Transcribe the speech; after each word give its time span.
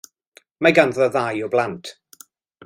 Mae 0.67 0.75
ganddo 0.79 1.09
ddau 1.17 1.43
o 1.49 1.51
blant. 1.57 1.79